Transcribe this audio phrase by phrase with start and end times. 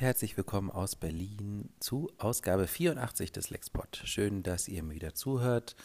[0.00, 4.00] herzlich willkommen aus Berlin zu Ausgabe 84 des Lexpod.
[4.04, 5.76] Schön, dass ihr mir wieder zuhört.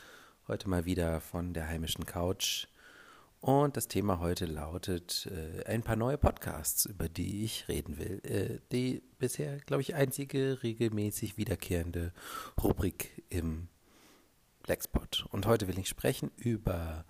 [0.47, 2.67] Heute mal wieder von der heimischen Couch.
[3.41, 8.21] Und das Thema heute lautet äh, ein paar neue Podcasts, über die ich reden will.
[8.23, 12.13] Äh, die bisher, glaube ich, einzige regelmäßig wiederkehrende
[12.63, 13.67] Rubrik im
[14.65, 15.25] Lexpod.
[15.31, 17.03] Und heute will ich sprechen über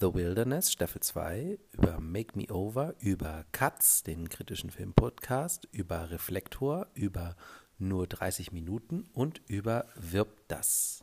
[0.00, 6.86] The Wilderness, Staffel 2, über Make Me Over, über Cuts, den kritischen Filmpodcast, über Reflektor,
[6.94, 7.34] über
[7.78, 11.02] nur 30 Minuten und über Wirb das.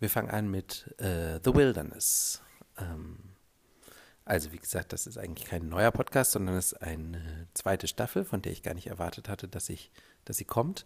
[0.00, 2.42] Wir fangen an mit äh, The Wilderness.
[2.76, 3.20] Ähm,
[4.24, 8.24] also wie gesagt, das ist eigentlich kein neuer Podcast, sondern es ist eine zweite Staffel,
[8.24, 9.92] von der ich gar nicht erwartet hatte, dass, ich,
[10.24, 10.84] dass sie kommt.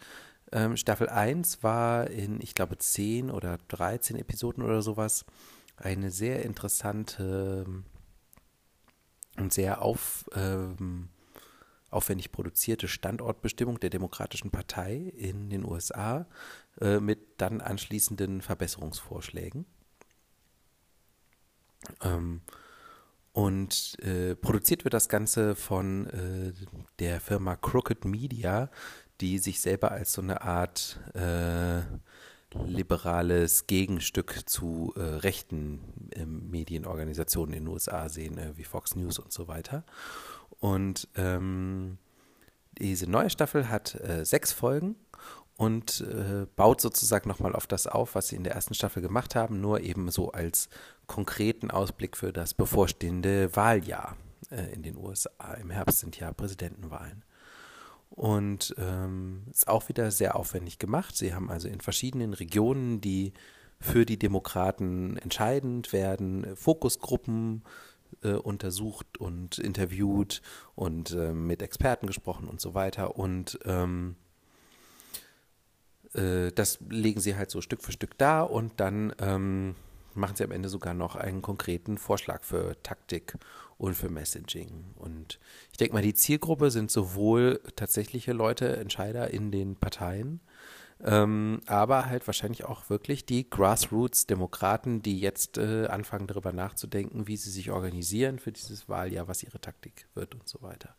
[0.53, 5.25] Ähm, Staffel 1 war in, ich glaube, 10 oder 13 Episoden oder sowas
[5.79, 7.65] eine sehr interessante
[9.37, 11.09] und sehr auf, ähm,
[11.91, 16.27] aufwendig produzierte Standortbestimmung der Demokratischen Partei in den USA
[16.81, 19.65] äh, mit dann anschließenden Verbesserungsvorschlägen.
[22.03, 22.43] Ähm,
[23.33, 26.53] und äh, produziert wird das Ganze von äh,
[26.99, 28.71] der Firma Crooked Media,
[29.21, 31.83] die sich selber als so eine Art äh,
[32.55, 35.81] liberales Gegenstück zu äh, rechten
[36.15, 39.85] äh, Medienorganisationen in den USA sehen, äh, wie Fox News und so weiter.
[40.61, 41.99] Und ähm,
[42.79, 44.97] diese neue Staffel hat äh, sechs Folgen
[45.57, 49.35] und äh, baut sozusagen nochmal auf das auf, was sie in der ersten Staffel gemacht
[49.35, 50.69] haben, nur eben so als
[51.07, 54.17] konkreten Ausblick für das bevorstehende Wahljahr
[54.51, 55.55] äh, in den USA.
[55.55, 57.25] Im Herbst sind ja Präsidentenwahlen.
[58.19, 61.17] Und ähm, ist auch wieder sehr aufwendig gemacht.
[61.17, 63.33] Sie haben also in verschiedenen Regionen, die
[63.79, 67.63] für die Demokraten entscheidend werden, Fokusgruppen
[68.25, 70.43] äh, untersucht und interviewt
[70.75, 73.17] und äh, mit Experten gesprochen und so weiter.
[73.17, 74.17] Und ähm,
[76.13, 79.77] äh, das legen sie halt so Stück für Stück da und dann ähm,
[80.15, 83.35] machen sie am Ende sogar noch einen konkreten Vorschlag für Taktik
[83.79, 84.85] und für Messaging.
[84.97, 85.39] Und
[85.71, 90.41] ich denke mal, die Zielgruppe sind sowohl tatsächliche Leute, Entscheider in den Parteien,
[91.03, 97.37] ähm, aber halt wahrscheinlich auch wirklich die Grassroots-Demokraten, die jetzt äh, anfangen darüber nachzudenken, wie
[97.37, 100.97] sie sich organisieren für dieses Wahljahr, was ihre Taktik wird und so weiter.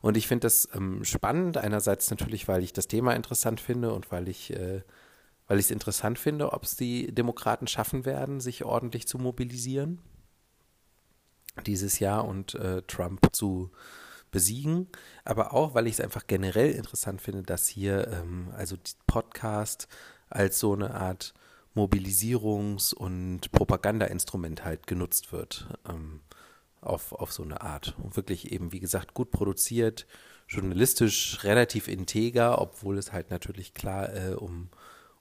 [0.00, 4.12] Und ich finde das ähm, spannend, einerseits natürlich, weil ich das Thema interessant finde und
[4.12, 4.82] weil ich äh,
[5.48, 9.98] weil ich es interessant finde, ob es die Demokraten schaffen werden, sich ordentlich zu mobilisieren
[11.66, 13.70] dieses Jahr und äh, Trump zu
[14.30, 14.88] besiegen,
[15.24, 18.76] aber auch, weil ich es einfach generell interessant finde, dass hier ähm, also
[19.06, 19.88] Podcast
[20.30, 21.34] als so eine Art
[21.76, 26.20] Mobilisierungs- und Propagandainstrument halt genutzt wird ähm,
[26.80, 27.94] auf, auf so eine Art.
[28.02, 30.06] Und wirklich eben, wie gesagt, gut produziert,
[30.48, 34.68] journalistisch relativ integer, obwohl es halt natürlich klar äh, um,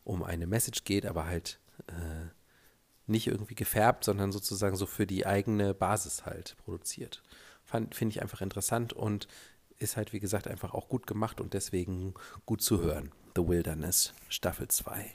[0.03, 2.27] um eine Message geht, aber halt äh,
[3.11, 7.21] nicht irgendwie gefärbt, sondern sozusagen so für die eigene Basis halt produziert.
[7.63, 9.27] Finde ich einfach interessant und
[9.77, 12.13] ist halt, wie gesagt, einfach auch gut gemacht und deswegen
[12.45, 13.11] gut zu hören.
[13.35, 15.11] The Wilderness, Staffel 2.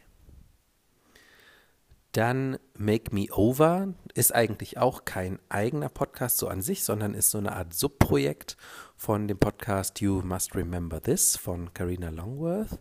[2.13, 7.31] Dann Make Me Over ist eigentlich auch kein eigener Podcast so an sich, sondern ist
[7.31, 8.57] so eine Art Subprojekt
[8.97, 12.81] von dem Podcast You Must Remember This von Karina Longworth,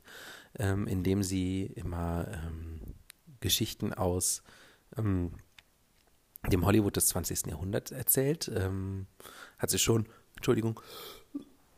[0.57, 2.95] ähm, in dem sie immer ähm,
[3.41, 4.41] Geschichten aus
[4.97, 5.31] ähm,
[6.51, 7.47] dem Hollywood des 20.
[7.47, 8.51] Jahrhunderts erzählt.
[8.53, 9.07] Ähm,
[9.57, 10.79] hat sie schon, Entschuldigung,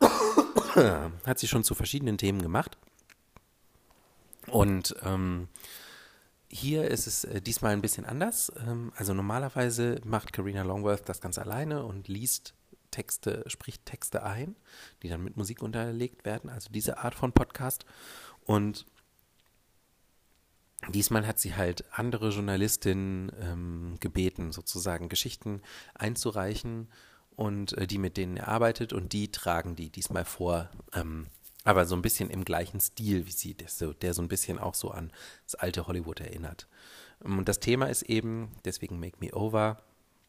[0.00, 2.76] hat sie schon zu verschiedenen Themen gemacht.
[4.46, 5.48] Und ähm,
[6.48, 8.52] hier ist es äh, diesmal ein bisschen anders.
[8.66, 12.54] Ähm, also normalerweise macht Karina Longworth das ganz alleine und liest
[12.90, 14.56] Texte, spricht Texte ein,
[15.02, 16.48] die dann mit Musik unterlegt werden.
[16.48, 17.84] Also diese Art von Podcast.
[18.44, 18.86] Und
[20.86, 25.60] Diesmal hat sie halt andere Journalistinnen ähm, gebeten, sozusagen Geschichten
[25.94, 26.88] einzureichen
[27.34, 31.26] und äh, die mit denen er arbeitet und die tragen die diesmal vor, ähm,
[31.64, 34.58] aber so ein bisschen im gleichen Stil wie sie, der so, der so ein bisschen
[34.58, 35.12] auch so an
[35.44, 36.68] das alte Hollywood erinnert.
[37.20, 39.82] Und das Thema ist eben, deswegen Make Me Over,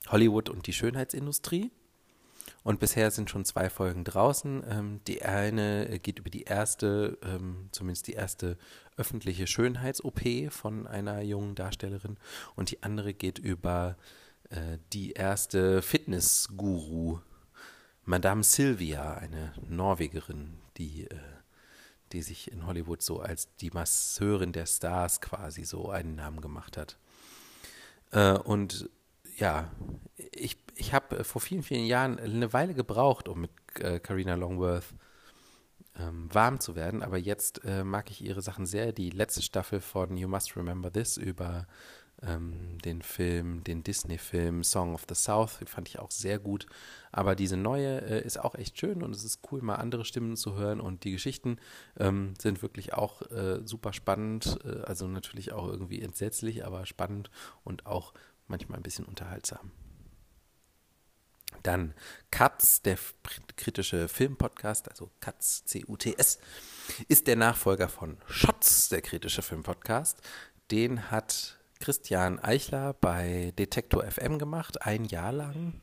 [0.07, 1.71] Hollywood und die Schönheitsindustrie.
[2.63, 4.63] Und bisher sind schon zwei Folgen draußen.
[4.69, 8.57] Ähm, die eine geht über die erste, ähm, zumindest die erste
[8.97, 12.17] öffentliche Schönheits-OP von einer jungen Darstellerin.
[12.55, 13.97] Und die andere geht über
[14.49, 17.19] äh, die erste Fitness-Guru,
[18.05, 21.15] Madame Sylvia, eine Norwegerin, die, äh,
[22.11, 26.77] die sich in Hollywood so als die Masseurin der Stars quasi so einen Namen gemacht
[26.77, 26.97] hat.
[28.11, 28.89] Äh, und
[29.37, 29.71] ja,
[30.31, 34.95] ich, ich habe vor vielen, vielen Jahren eine Weile gebraucht, um mit äh, Carina Longworth
[35.97, 37.03] ähm, warm zu werden.
[37.03, 38.93] Aber jetzt äh, mag ich ihre Sachen sehr.
[38.93, 41.67] Die letzte Staffel von You Must Remember This über
[42.21, 46.65] ähm, den Film, den Disney-Film Song of the South, fand ich auch sehr gut.
[47.11, 50.37] Aber diese neue äh, ist auch echt schön und es ist cool, mal andere Stimmen
[50.37, 50.79] zu hören.
[50.79, 51.57] Und die Geschichten
[51.97, 54.59] ähm, sind wirklich auch äh, super spannend.
[54.63, 57.29] Äh, also natürlich auch irgendwie entsetzlich, aber spannend
[57.65, 58.13] und auch
[58.47, 59.71] manchmal ein bisschen unterhaltsam.
[61.63, 61.93] Dann
[62.31, 62.97] Katz, der
[63.55, 66.39] kritische Filmpodcast, also Katz, C-U-T-S,
[67.07, 70.21] ist der Nachfolger von Schotz, der kritische Filmpodcast.
[70.71, 75.81] Den hat Christian Eichler bei Detektor FM gemacht, ein Jahr lang.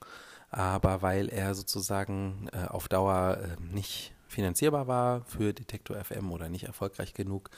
[0.50, 6.48] Aber weil er sozusagen äh, auf Dauer äh, nicht finanzierbar war für Detektor FM oder
[6.48, 7.50] nicht erfolgreich genug,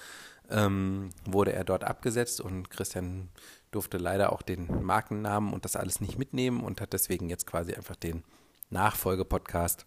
[0.51, 3.29] ähm, wurde er dort abgesetzt und Christian
[3.71, 7.75] durfte leider auch den Markennamen und das alles nicht mitnehmen und hat deswegen jetzt quasi
[7.75, 8.25] einfach den
[8.71, 9.87] Nachfolgepodcast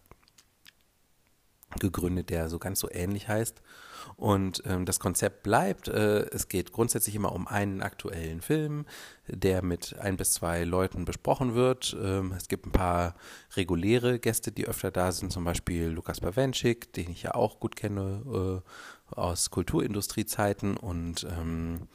[1.78, 3.62] gegründet, der so ganz so ähnlich heißt.
[4.16, 8.84] Und ähm, das Konzept bleibt, äh, es geht grundsätzlich immer um einen aktuellen Film,
[9.28, 11.96] der mit ein bis zwei Leuten besprochen wird.
[12.00, 13.14] Ähm, es gibt ein paar
[13.56, 17.76] reguläre Gäste, die öfter da sind, zum Beispiel Lukas Bawenschik, den ich ja auch gut
[17.76, 18.62] kenne
[19.12, 21.88] äh, aus Kulturindustriezeiten und ähm,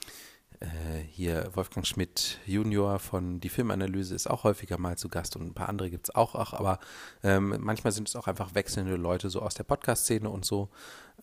[0.59, 0.67] äh,
[1.09, 5.53] hier Wolfgang Schmidt Junior von Die Filmanalyse ist auch häufiger mal zu Gast und ein
[5.53, 6.79] paar andere gibt es auch, auch aber
[7.23, 10.69] ähm, manchmal sind es auch einfach wechselnde Leute so aus der Podcast-Szene und so.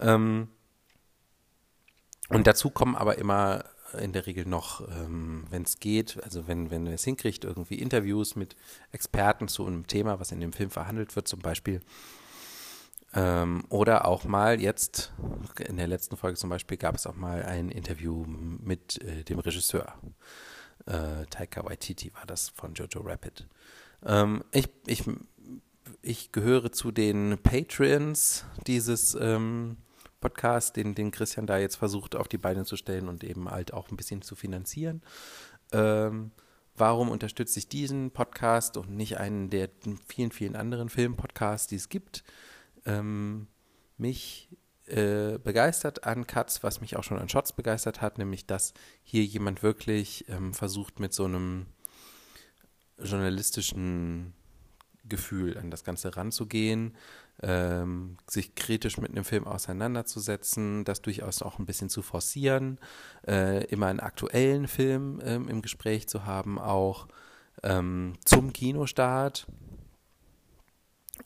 [0.01, 0.49] Ähm,
[2.29, 3.65] und dazu kommen aber immer
[4.01, 8.37] in der Regel noch, ähm, wenn es geht, also wenn, wenn es hinkriegt, irgendwie Interviews
[8.37, 8.57] mit
[8.93, 11.81] Experten zu einem Thema, was in dem Film verhandelt wird, zum Beispiel.
[13.14, 15.12] Ähm, oder auch mal jetzt,
[15.66, 19.38] in der letzten Folge zum Beispiel, gab es auch mal ein Interview mit äh, dem
[19.38, 19.94] Regisseur.
[20.87, 23.46] Äh, Taika Waititi war das von Jojo Rapid.
[24.05, 25.05] Ähm, ich, ich,
[26.02, 29.76] ich gehöre zu den Patreons dieses ähm,
[30.20, 33.72] Podcast, den, den Christian da jetzt versucht auf die Beine zu stellen und eben halt
[33.72, 35.02] auch ein bisschen zu finanzieren.
[35.70, 36.32] Ähm,
[36.75, 39.69] warum unterstütze ich diesen Podcast und nicht einen der
[40.08, 42.25] vielen, vielen anderen Filmpodcasts, die es gibt?
[42.87, 43.47] Ähm,
[43.97, 44.49] mich
[44.87, 49.25] äh, begeistert an Katz, was mich auch schon an Shots begeistert hat, nämlich dass hier
[49.25, 51.67] jemand wirklich ähm, versucht mit so einem
[52.99, 54.35] journalistischen
[55.07, 56.97] Gefühl an das Ganze ranzugehen,
[57.43, 62.79] ähm, sich kritisch mit einem Film auseinanderzusetzen, das durchaus auch ein bisschen zu forcieren,
[63.27, 67.09] äh, immer einen aktuellen Film ähm, im Gespräch zu haben, auch
[67.63, 69.47] ähm, zum Kinostart.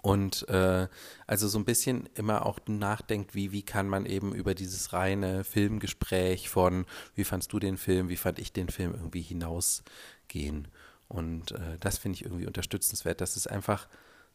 [0.09, 0.89] Und äh,
[1.27, 5.45] also so ein bisschen immer auch nachdenkt, wie, wie kann man eben über dieses reine
[5.45, 10.69] Filmgespräch von, wie fandst du den Film, wie fand ich den Film irgendwie hinausgehen.
[11.09, 13.87] Und äh, das finde ich irgendwie unterstützenswert, dass es einfach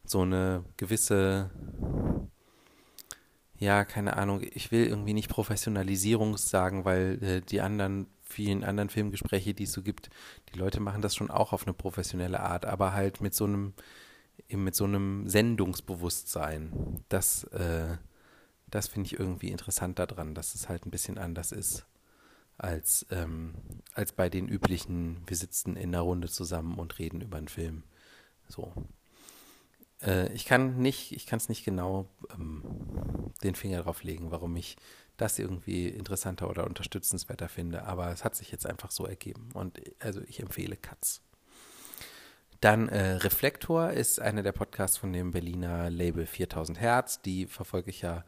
[0.04, 1.50] so eine gewisse,
[3.58, 8.90] ja, keine Ahnung, ich will irgendwie nicht Professionalisierung sagen, weil äh, die anderen, vielen anderen
[8.90, 10.08] Filmgespräche, die es so gibt,
[10.54, 13.74] die Leute machen das schon auch auf eine professionelle Art, aber halt mit so einem,
[14.48, 17.02] eben mit so einem Sendungsbewusstsein.
[17.08, 17.96] Das, äh,
[18.68, 21.86] das finde ich irgendwie interessant daran, dass es halt ein bisschen anders ist
[22.58, 23.54] als, ähm,
[23.94, 27.82] als bei den üblichen, wir sitzen in einer Runde zusammen und reden über einen Film.
[28.48, 28.72] So.
[30.02, 32.62] Äh, ich kann nicht, ich kann es nicht genau ähm,
[33.42, 34.76] den Finger drauf legen, warum ich
[35.16, 39.80] das irgendwie interessanter oder unterstützenswerter finde, aber es hat sich jetzt einfach so ergeben und
[40.00, 41.22] also ich empfehle Katz.
[42.64, 47.20] Dann äh, Reflektor ist einer der Podcasts von dem Berliner Label 4000 Hertz.
[47.20, 48.24] Die verfolge ich ja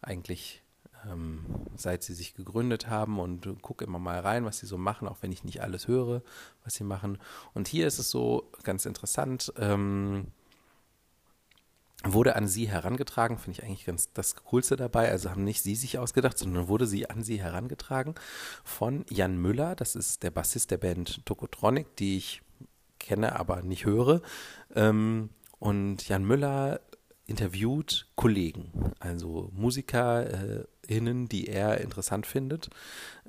[0.00, 0.62] eigentlich
[1.10, 1.44] ähm,
[1.74, 5.16] seit sie sich gegründet haben und gucke immer mal rein, was sie so machen, auch
[5.22, 6.22] wenn ich nicht alles höre,
[6.62, 7.18] was sie machen.
[7.52, 9.52] Und hier ist es so ganz interessant.
[9.58, 10.28] Ähm,
[12.04, 15.10] wurde an sie herangetragen, finde ich eigentlich ganz das Coolste dabei.
[15.10, 18.14] Also haben nicht sie sich ausgedacht, sondern wurde sie an sie herangetragen
[18.62, 19.74] von Jan Müller.
[19.74, 22.42] Das ist der Bassist der Band Tokotronic, die ich
[23.00, 24.22] kenne, aber nicht höre.
[24.74, 26.80] Ähm, und Jan Müller
[27.26, 32.70] interviewt Kollegen, also MusikerInnen, die er interessant findet.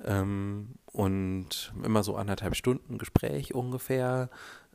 [0.04, 4.28] Ähm, und immer so anderthalb Stunden Gespräch ungefähr.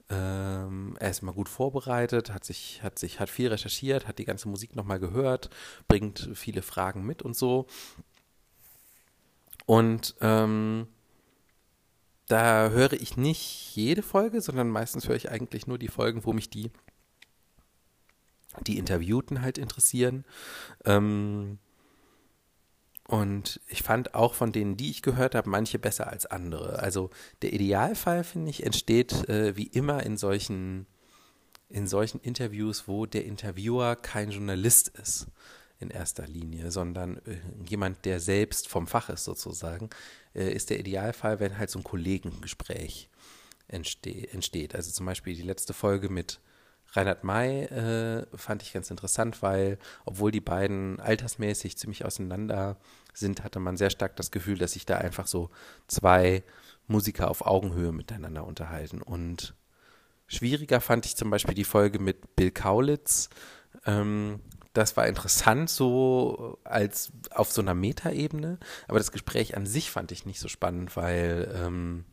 [0.10, 4.26] Ähm, er ist immer gut vorbereitet, hat sich, hat sich, hat viel recherchiert, hat die
[4.26, 5.50] ganze Musik nochmal gehört,
[5.90, 7.68] bringt viele Fragen mit und so.
[9.66, 10.88] Und ähm,
[12.28, 16.34] da höre ich nicht jede Folge, sondern meistens höre ich eigentlich nur die Folgen, wo
[16.34, 16.72] mich die,
[18.66, 20.26] die Interviewten halt interessieren.
[20.86, 21.60] Ähm,
[23.08, 26.80] und ich fand auch von denen, die ich gehört habe, manche besser als andere.
[26.80, 27.10] Also
[27.42, 30.86] der Idealfall, finde ich, entsteht äh, wie immer in solchen,
[31.70, 35.28] in solchen Interviews, wo der Interviewer kein Journalist ist.
[35.80, 37.38] in erster Linie, sondern äh,
[37.70, 39.90] jemand, der selbst vom Fach ist sozusagen,
[40.38, 43.10] äh, ist der Idealfall, wenn halt so ein Kollegengespräch
[43.68, 44.76] entste entsteht.
[44.76, 46.40] Also zum Beispiel die letzte Folge mit
[46.94, 52.78] Reinhard May äh, fand ich ganz interessant, weil obwohl die beiden altersmäßig ziemlich auseinander
[53.14, 55.50] sind, hatte man sehr stark das Gefühl, dass sich da einfach so
[55.88, 56.44] zwei
[56.88, 59.02] Musiker auf Augenhöhe miteinander unterhalten.
[59.02, 59.54] Und
[60.28, 63.30] schwieriger fand ich zum Beispiel die Folge mit Bill Kaulitz.
[63.86, 64.40] Ähm,
[64.78, 70.12] das war interessant, so als auf so einer Metaebene, aber das Gespräch an sich fand
[70.12, 72.06] ich nicht so spannend, weil ähm,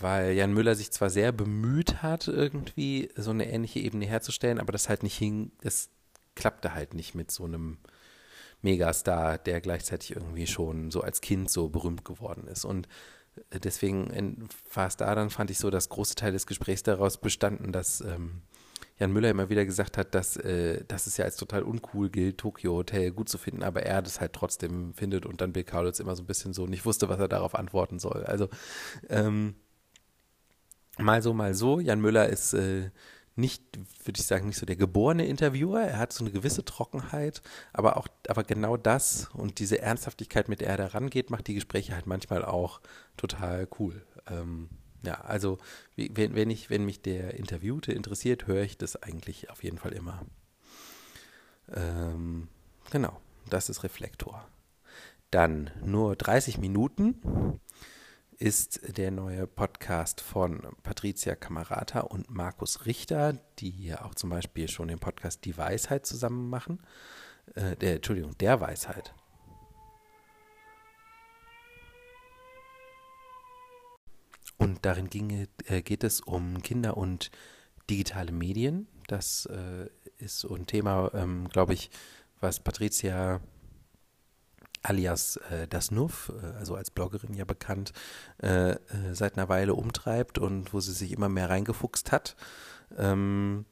[0.00, 4.72] weil Jan Müller sich zwar sehr bemüht hat, irgendwie so eine ähnliche Ebene herzustellen, aber
[4.72, 5.90] das halt nicht hing, das
[6.34, 7.78] klappte halt nicht mit so einem
[8.62, 12.64] Megastar, der gleichzeitig irgendwie schon so als Kind so berühmt geworden ist.
[12.64, 12.88] Und
[13.52, 17.70] deswegen war es da dann, fand ich so, dass große Teil des Gesprächs daraus bestanden,
[17.70, 18.42] dass ähm,
[19.00, 22.36] Jan Müller immer wieder gesagt hat, dass, äh, dass es ja als total uncool gilt,
[22.36, 26.00] Tokyo Hotel gut zu finden, aber er das halt trotzdem findet und dann Bill Kaulitz
[26.00, 28.24] immer so ein bisschen so nicht wusste, was er darauf antworten soll.
[28.24, 28.48] Also
[29.08, 29.54] ähm,
[30.98, 31.80] mal so, mal so.
[31.80, 32.90] Jan Müller ist äh,
[33.36, 33.62] nicht,
[34.04, 35.80] würde ich sagen, nicht so der geborene Interviewer.
[35.80, 37.40] Er hat so eine gewisse Trockenheit,
[37.72, 41.54] aber auch, aber genau das und diese Ernsthaftigkeit, mit der er da rangeht, macht die
[41.54, 42.82] Gespräche halt manchmal auch
[43.16, 44.04] total cool.
[44.28, 44.68] Ähm,
[45.02, 45.58] ja, also
[45.96, 49.92] wenn, wenn, ich, wenn mich der Interviewte interessiert, höre ich das eigentlich auf jeden Fall
[49.92, 50.24] immer.
[51.72, 52.48] Ähm,
[52.90, 54.46] genau, das ist Reflektor.
[55.30, 57.60] Dann nur 30 Minuten
[58.40, 64.68] ist der neue Podcast von Patricia Camarata und Markus Richter, die ja auch zum Beispiel
[64.68, 66.80] schon den Podcast Die Weisheit zusammen machen.
[67.54, 69.14] Äh, der, Entschuldigung, der Weisheit.
[74.82, 77.30] Darin ginge, äh, geht es um Kinder und
[77.88, 78.88] digitale Medien.
[79.08, 81.90] Das äh, ist so ein Thema, ähm, glaube ich,
[82.40, 83.40] was Patricia
[84.82, 87.92] alias äh, das Nuff, äh, also als Bloggerin ja bekannt,
[88.42, 88.78] äh, äh,
[89.12, 92.36] seit einer Weile umtreibt und wo sie sich immer mehr reingefuchst hat.
[92.96, 93.66] Ähm,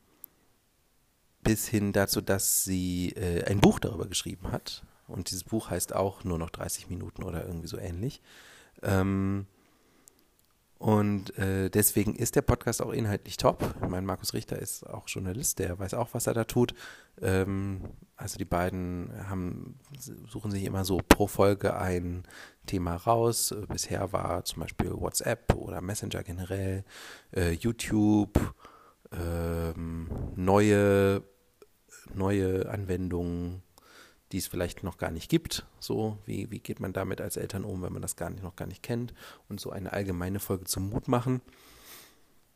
[1.43, 3.15] bis hin dazu, dass sie
[3.47, 4.83] ein Buch darüber geschrieben hat.
[5.07, 8.21] Und dieses Buch heißt auch nur noch 30 Minuten oder irgendwie so ähnlich.
[8.83, 9.47] Ähm,
[10.79, 13.75] und äh, deswegen ist der Podcast auch inhaltlich top.
[13.83, 16.73] Ich meine, Markus Richter ist auch Journalist, der weiß auch, was er da tut.
[17.21, 17.81] Ähm,
[18.17, 19.81] also die beiden haben,
[20.29, 22.23] suchen sich immer so pro Folge ein
[22.67, 23.53] Thema raus.
[23.69, 26.85] Bisher war zum Beispiel WhatsApp oder Messenger generell,
[27.35, 28.39] äh, YouTube,
[29.11, 31.25] ähm, neue,
[32.15, 33.63] neue Anwendungen,
[34.33, 35.67] die es vielleicht noch gar nicht gibt.
[35.81, 38.57] So, wie, wie geht man damit als Eltern um, wenn man das gar nicht, noch
[38.57, 39.15] gar nicht kennt?
[39.49, 41.41] Und so eine allgemeine Folge zum Mut machen.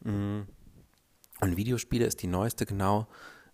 [0.01, 0.41] Mm.
[1.41, 3.09] Und Videospiele ist die neueste, genau.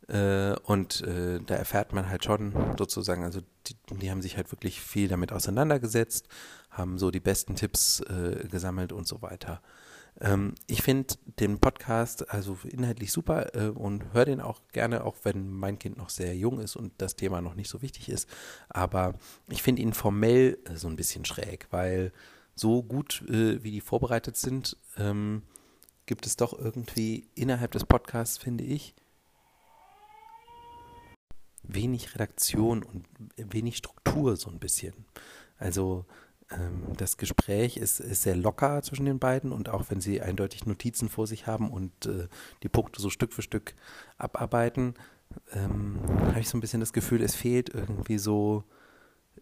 [0.09, 4.51] Äh, und äh, da erfährt man halt schon sozusagen, also die, die, haben sich halt
[4.53, 6.29] wirklich viel damit auseinandergesetzt,
[6.71, 9.63] haben so die besten Tipps äh, gesammelt und so weiter.
[10.21, 15.17] Ähm, ich finde den Podcast also inhaltlich super äh, und höre den auch gerne, auch
[15.23, 18.29] wenn mein Kind noch sehr jung ist und das Thema noch nicht so wichtig ist.
[18.69, 19.15] Aber
[19.49, 22.13] ich finde ihn formell äh, so ein bisschen schräg, weil
[22.55, 25.43] so gut äh, wie die vorbereitet sind, ähm,
[26.07, 28.95] gibt es doch irgendwie innerhalb des Podcasts, finde ich,
[31.63, 33.07] wenig Redaktion und
[33.37, 34.95] wenig Struktur so ein bisschen.
[35.59, 36.07] Also
[36.97, 41.09] das Gespräch ist, ist, sehr locker zwischen den beiden und auch wenn sie eindeutig Notizen
[41.09, 42.29] vor sich haben und äh,
[42.63, 43.75] die Punkte so Stück für Stück
[44.17, 44.95] abarbeiten,
[45.53, 48.65] ähm, habe ich so ein bisschen das Gefühl, es fehlt irgendwie so,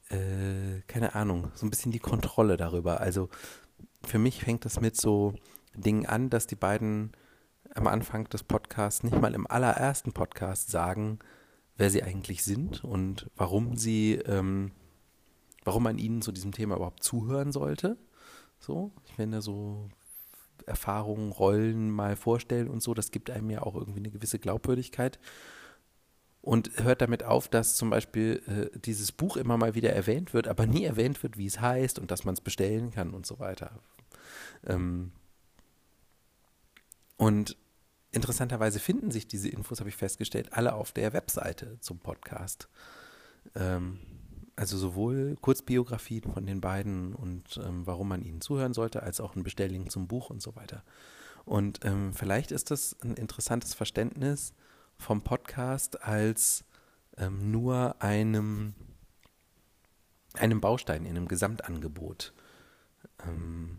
[0.09, 3.01] äh, keine Ahnung, so ein bisschen die Kontrolle darüber.
[3.01, 3.29] Also
[4.05, 5.35] für mich fängt das mit so
[5.75, 7.13] Dingen an, dass die beiden
[7.75, 11.21] am Anfang des Podcasts, nicht mal im allerersten Podcast sagen,
[11.77, 14.73] wer sie eigentlich sind und warum sie ähm,
[15.67, 17.99] warum man ihnen zu diesem Thema überhaupt zuhören sollte.
[18.61, 19.89] So, ich finde so
[20.65, 25.19] Erfahrungen, Rollen mal vorstellen und so, das gibt einem ja auch irgendwie eine gewisse Glaubwürdigkeit.
[26.41, 30.47] Und hört damit auf, dass zum Beispiel äh, dieses Buch immer mal wieder erwähnt wird,
[30.47, 33.41] aber nie erwähnt wird, wie es heißt und dass man es bestellen kann und so
[33.41, 33.81] weiter.
[34.65, 35.11] Ähm
[37.17, 37.57] und
[38.13, 42.69] interessanterweise finden sich diese Infos, habe ich festgestellt, alle auf der Webseite zum Podcast.
[43.57, 43.99] Ähm
[44.57, 49.37] also sowohl Kurzbiografien von den beiden und ähm, warum man ihnen zuhören sollte, als auch
[49.37, 50.83] ein Bestelllink zum Buch und so weiter.
[51.45, 54.55] Und ähm, vielleicht ist das ein interessantes Verständnis
[54.99, 56.65] vom Podcast als
[57.19, 58.75] ähm, nur einem,
[60.35, 62.33] einem Baustein in einem Gesamtangebot,
[63.25, 63.79] ähm,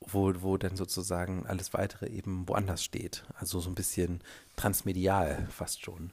[0.00, 3.24] wo, wo dann sozusagen alles weitere eben woanders steht.
[3.34, 4.22] Also so ein bisschen
[4.56, 6.12] transmedial fast schon.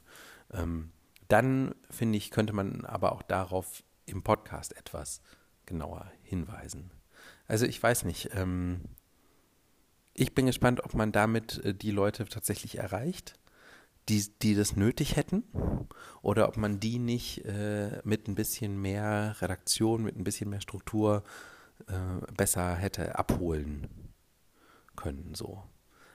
[0.52, 0.90] Ähm,
[1.32, 5.22] dann finde ich, könnte man aber auch darauf im Podcast etwas
[5.66, 6.90] genauer hinweisen.
[7.46, 8.30] Also ich weiß nicht.
[8.34, 8.82] Ähm,
[10.14, 13.34] ich bin gespannt, ob man damit äh, die Leute tatsächlich erreicht,
[14.08, 15.44] die, die das nötig hätten,
[16.22, 20.60] oder ob man die nicht äh, mit ein bisschen mehr Redaktion, mit ein bisschen mehr
[20.60, 21.22] Struktur
[21.86, 24.12] äh, besser hätte abholen
[24.96, 25.34] können.
[25.34, 25.62] So.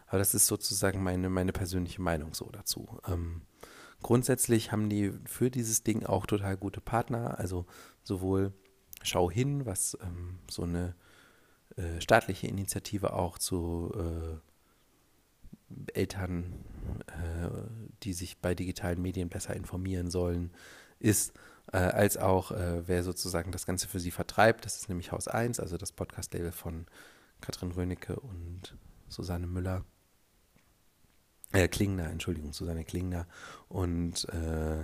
[0.08, 3.00] Aber das ist sozusagen meine, meine persönliche Meinung so dazu.
[3.08, 3.42] Ähm,
[4.06, 7.66] grundsätzlich haben die für dieses Ding auch total gute Partner, also
[8.04, 8.54] sowohl
[9.02, 10.94] Schau hin, was ähm, so eine
[11.76, 16.54] äh, staatliche Initiative auch zu äh, Eltern,
[17.08, 17.50] äh,
[18.04, 20.52] die sich bei digitalen Medien besser informieren sollen,
[21.00, 21.34] ist,
[21.74, 24.66] äh, als auch äh, wer sozusagen das Ganze für sie vertreibt.
[24.66, 26.86] Das ist nämlich Haus 1, also das Podcast-Label von
[27.42, 28.78] Katrin Rönecke und
[29.10, 29.84] Susanne Müller.
[31.56, 33.28] Äh, Klingner, Entschuldigung, Susanne Klingner.
[33.70, 34.84] Und äh,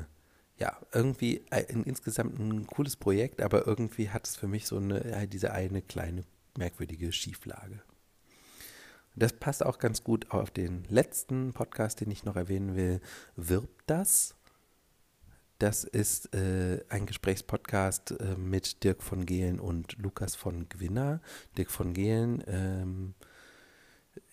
[0.57, 5.27] ja, irgendwie ein, insgesamt ein cooles Projekt, aber irgendwie hat es für mich so eine,
[5.27, 6.23] diese eine kleine
[6.57, 7.81] merkwürdige Schieflage.
[9.15, 13.01] Das passt auch ganz gut auf den letzten Podcast, den ich noch erwähnen will.
[13.35, 14.35] Wirbt das?
[15.59, 21.21] Das ist äh, ein Gesprächspodcast äh, mit Dirk von Gehlen und Lukas von Gwinner.
[21.57, 23.13] Dirk von Gehlen, ähm,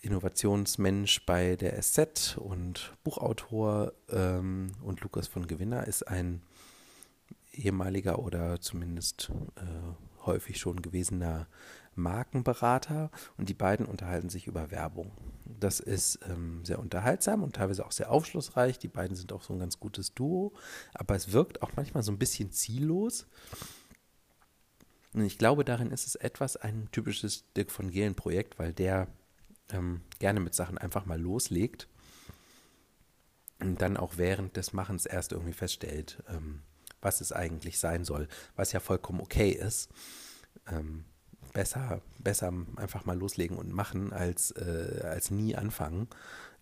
[0.01, 6.43] Innovationsmensch bei der SZ und Buchautor ähm, und Lukas von Gewinner ist ein
[7.53, 11.49] ehemaliger oder zumindest äh, häufig schon gewesener
[11.95, 15.11] Markenberater und die beiden unterhalten sich über Werbung.
[15.45, 18.79] Das ist ähm, sehr unterhaltsam und teilweise auch sehr aufschlussreich.
[18.79, 20.53] Die beiden sind auch so ein ganz gutes Duo,
[20.95, 23.27] aber es wirkt auch manchmal so ein bisschen ziellos.
[25.15, 29.09] Und ich glaube, darin ist es etwas ein typisches Dirk von Gehlen Projekt, weil der
[29.71, 31.89] ähm, gerne mit Sachen einfach mal loslegt
[33.61, 36.63] und dann auch während des Machens erst irgendwie feststellt, ähm,
[37.01, 39.91] was es eigentlich sein soll, was ja vollkommen okay ist.
[40.71, 41.05] Ähm,
[41.53, 46.09] besser, besser einfach mal loslegen und machen, als, äh, als nie anfangen.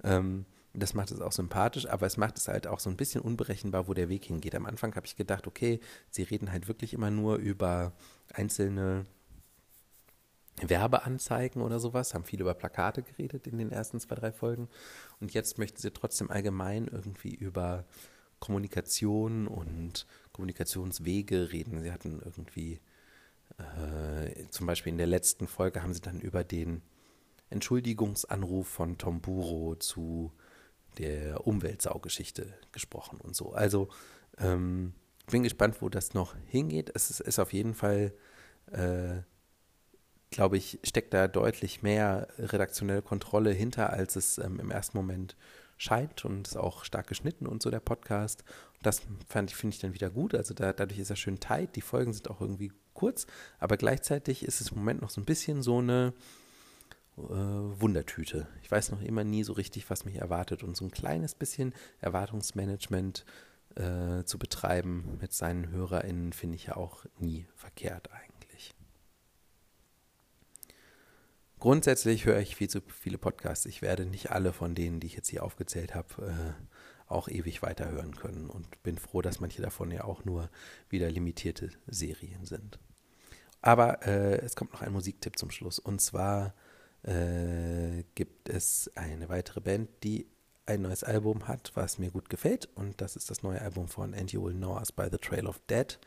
[0.05, 3.23] Ähm, das macht es auch sympathisch, aber es macht es halt auch so ein bisschen
[3.23, 4.55] unberechenbar, wo der Weg hingeht.
[4.55, 7.93] Am Anfang habe ich gedacht, okay, sie reden halt wirklich immer nur über
[8.33, 9.07] einzelne
[10.61, 14.69] Werbeanzeigen oder sowas, haben viel über Plakate geredet in den ersten zwei, drei Folgen.
[15.21, 17.85] Und jetzt möchten sie trotzdem allgemein irgendwie über
[18.39, 21.81] Kommunikation und Kommunikationswege reden.
[21.81, 22.81] Sie hatten irgendwie
[23.59, 26.83] äh, zum Beispiel in der letzten Folge haben sie dann über den
[27.51, 30.33] Entschuldigungsanruf von Tom Buro zu
[30.99, 33.53] der Umweltsaugeschichte gesprochen und so.
[33.53, 33.89] Also
[34.39, 34.95] ähm,
[35.31, 36.91] bin gespannt, wo das noch hingeht.
[36.95, 38.13] Es ist, ist auf jeden Fall,
[38.73, 39.23] äh,
[40.31, 45.37] glaube ich, steckt da deutlich mehr redaktionelle Kontrolle hinter, als es ähm, im ersten Moment
[45.77, 48.45] scheint und ist auch stark geschnitten und so der Podcast.
[48.83, 50.35] Das fand ich, finde ich dann wieder gut.
[50.35, 51.77] Also da, dadurch ist er schön tight.
[51.77, 53.27] Die Folgen sind auch irgendwie kurz,
[53.59, 56.15] aber gleichzeitig ist es im Moment noch so ein bisschen so eine
[57.19, 58.49] äh, Wundertüte.
[58.63, 61.75] Ich weiß noch immer nie so richtig, was mich erwartet und so ein kleines bisschen
[62.01, 63.25] Erwartungsmanagement
[63.75, 68.36] äh, zu betreiben mit seinen HörerInnen finde ich ja auch nie verkehrt eigentlich.
[71.59, 73.67] Grundsätzlich höre ich viel zu viele Podcasts.
[73.67, 77.63] Ich werde nicht alle von denen, die ich jetzt hier aufgezählt habe, äh, auch ewig
[77.63, 80.51] weiterhören können und bin froh, dass manche davon ja auch nur
[80.91, 82.79] wieder limitierte Serien sind.
[83.63, 85.79] Aber äh, es kommt noch ein Musiktipp zum Schluss.
[85.79, 86.55] Und zwar
[87.03, 90.27] äh, gibt es eine weitere Band, die
[90.67, 92.69] ein neues Album hat, was mir gut gefällt.
[92.75, 95.47] Und das ist das neue Album von And You Will Know Us by the Trail
[95.47, 95.99] of Dead,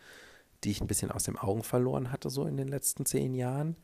[0.64, 3.78] die ich ein bisschen aus den Augen verloren hatte, so in den letzten zehn Jahren.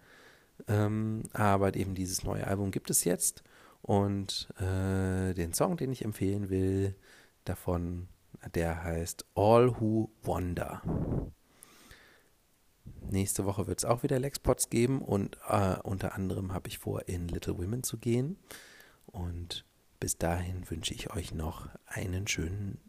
[0.68, 3.44] Ähm, aber eben dieses neue Album gibt es jetzt.
[3.82, 6.96] Und äh, den Song, den ich empfehlen will,
[7.44, 8.08] davon,
[8.54, 10.82] der heißt All Who Wonder.
[13.10, 17.08] Nächste Woche wird es auch wieder Lexpots geben und äh, unter anderem habe ich vor,
[17.08, 18.38] in Little Women zu gehen.
[19.06, 19.66] Und
[20.00, 22.80] bis dahin wünsche ich euch noch einen schönen